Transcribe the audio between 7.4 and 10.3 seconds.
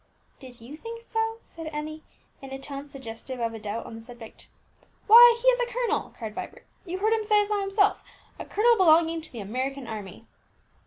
so himself, a colonel belonging to the American army."